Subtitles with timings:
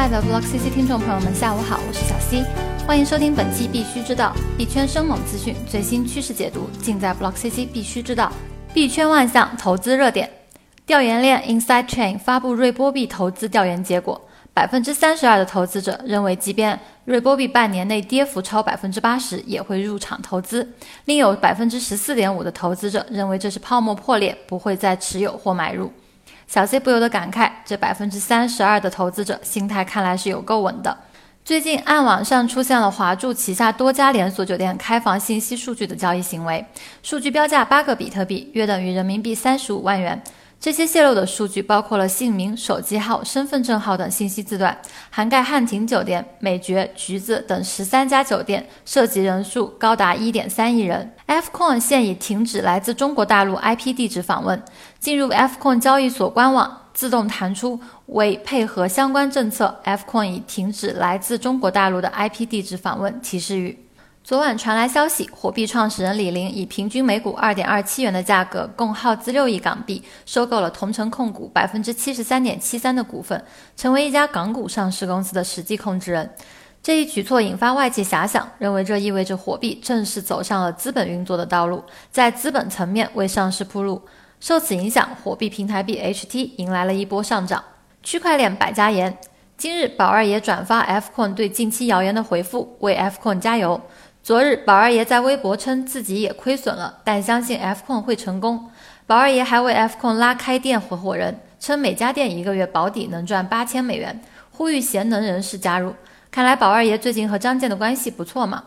[0.00, 2.42] 亲爱的 Block CC 听众朋友们，下午好，我是小 C，
[2.86, 8.32] 欢迎收听本期必须知道币圈生猛资讯最新趋势解读，尽在 Block CC 必须知道。
[8.72, 10.30] 币圈万象投资热点，
[10.86, 14.18] 调研链 Inside Chain 发布瑞波币投资调研结果，
[14.54, 20.66] 百分之三十二的投资者认为，即便瑞波币半年内跌幅超百分之八十，也会入场投资。
[21.04, 25.92] 另有百分之十四点五的投资者认为这是泡沫破裂，不会再持有或买入。
[26.50, 30.98] 小 C 不由得感慨，这百分之三十二的投资者心态看来是有够稳的。
[31.44, 36.66] 最近，暗网上出现了华住旗下多家连锁酒店开房信息数据的交易行为，
[37.04, 40.20] 数据标价八个比特币，约等于人民币三十五万元。
[40.60, 44.76] 这些泄露的数据包括了姓名、手机号、身份证号等信息字段，
[45.08, 51.10] 涵盖汉庭酒店、美爵、橘子等十三家酒店，涉及人数高达一点三亿人。
[51.26, 54.62] Fcoin 现已停止来自中国大陆 IP 地址访问，
[54.98, 63.78] 进入 Fcoin 交易所官网自动弹出，为配合相关政策，Fcoin 已停止来自中国大陆的 IP 地址访问提示语。
[64.30, 73.44] 昨晚传来消息，火币创始人李林以平均每股二点二七元的价格，共耗资六亿港币，收购了同城控股百分之七十三点七三的股份，
[73.76, 76.30] 成为一家港股上市公司的实际控制人。
[76.80, 84.00] 这一举措引发外界遐想，认为这意味着火币正式走上了资本运作的道路，在资本层面为上市铺路。
[84.38, 87.64] 受此影响，火币平台币 HT 迎来了一波上涨。
[88.04, 89.18] 区块链百家言，
[89.56, 93.80] 今日宝二爷转发 Fcoin 对近期谣言的回复，为 Fcoin 加油。
[94.22, 98.70] 昨日，宝二爷在微博称自己也亏损了，但相信 F 控会成功。
[99.06, 105.94] 宝二爷还为 F 控拉开店合伙人，称每家店一个月保底能赚八千美元，呼吁贤能人士加入。
[106.30, 108.62] 看来宝二爷最近和张健的关系不错嘛。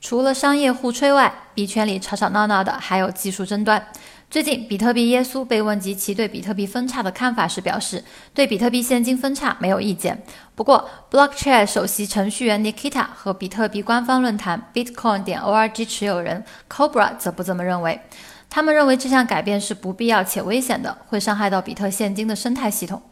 [0.00, 3.86] 除了商业互吹外，币圈里吵吵闹闹的还有技术争端。
[4.30, 10.22] 最近，比特币耶稣被问及其对比特币分叉的看法时，表示对比特币现金分叉没有意见。
[10.54, 18.00] 不过，Blockchain 首席程序员 Nikita 和比特币官方论坛 Bitcoin 点 org 持有人 Cobra 则不这么认为。
[18.48, 23.02] 他们认为这项改变是不必要且危险的，会伤害到比特现金的生态系统。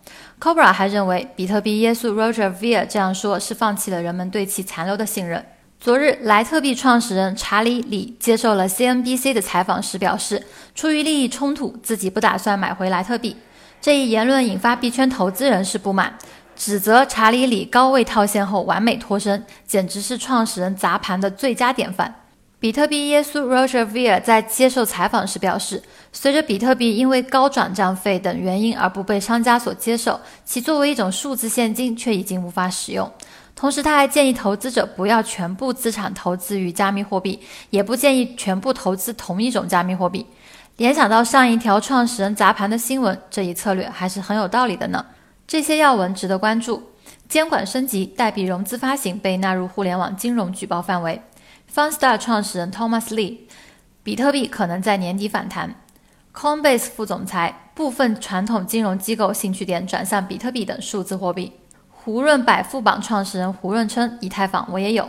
[0.41, 5.45] Cobra 还认为，比特币耶稣 Roger Ver 这样说是放弃了人们对其残留的信任。
[5.81, 10.45] 昨日，莱特币创始人查理·李接受了 CNBC 的采访时表示，
[10.75, 13.37] 出于利益冲突，自己不打算买回莱特币。
[13.81, 16.19] 这一言论引发币圈投资人士不满，
[16.57, 22.13] 指责查理·李高位套现后完美脱身，简直是创始人砸盘的最佳典范。
[22.61, 25.81] 比特币耶稣 Roger Ver 在接受采访时表示，
[26.13, 33.09] 随着比特币因为高转账费等原因而不被商家所接受，其作为一种数字现金却已经无法使用。
[33.55, 37.39] 同时，他还建议投资者不要全部资产投资于加密货币，
[37.71, 40.27] 也不建议全部投资同一种加密货币。
[40.79, 45.07] 联想到上一条创始人砸盘的新闻，这一策略还是很有道理的呢。
[45.47, 46.83] 这些要闻值得关注。
[47.29, 51.21] 监管升级，代币融资发行被纳入互联网金融举报范围。
[51.73, 53.39] FunStar 创始人 Thomas Lee，
[54.03, 55.75] 比特币可能在年底反弹。
[56.35, 61.53] Coinbase 副总裁，部分传统金融机构兴趣点转向比特币等数字货币。
[61.91, 65.09] 胡润百富榜创始人胡润称：“以太坊我也有。”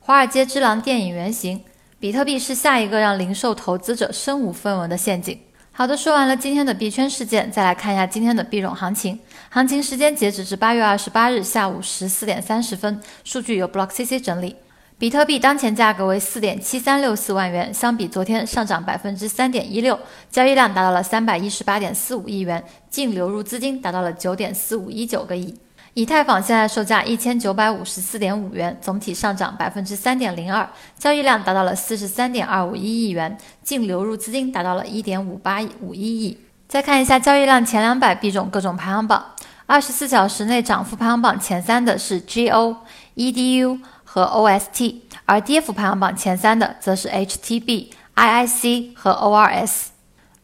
[0.00, 1.62] 华尔街之狼电影原型，
[2.00, 5.38] 比特币是下一个让零售投资者身无分文的陷阱。
[5.72, 9.18] 好的，说完了今天的币圈事件，再来看一下今天的币种行情。
[9.50, 14.56] 行情时间截止至八月二十八日下午十四点三十分，数据由 BlockCC 整理。
[15.02, 19.98] 比特币当前价格为四点七三六四万元，相比昨天上涨百分之三点一六，
[20.30, 25.52] 交易量达到了三百一十八点四五亿元，净流入资金达到了九点四五一九个亿。
[25.94, 36.38] 以太坊现在售价一千九百五十四点五元，总体上涨百分之三点零二，交易量达到了四十三点二五一亿元，净流入资金达到了一点五八五一亿。
[36.68, 39.32] 再看一下交易量前两百币种各种排行榜，
[39.66, 42.76] 二十四小时内涨幅排行榜前三的是 GO、
[43.16, 43.80] EDU
[44.12, 49.84] 和 OST，而跌幅排行榜前三的则是 HTB、IIC 和 ORS。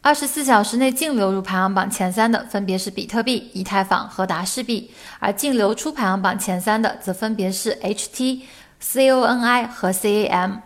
[0.01, 4.89] 二十四小时内净流入排行榜前三的分别是比特币、以太坊和达世币，
[5.19, 8.41] 而净流出排行榜前三的则分别是 HT、
[8.81, 10.61] CONI 和 CAM。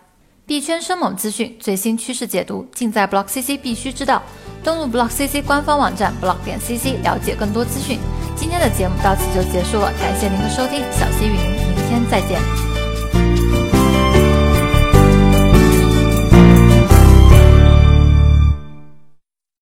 [0.46, 4.24] 币圈生猛资讯、最新趋势解读，尽在 Block CC 必须知道。
[4.64, 8.00] 登录 Block CC 官方网站 block 点 CC，了解更多资讯。
[8.38, 12.73] 今天的节目到此就结束了，感谢您的收听，小溪与您明天再见。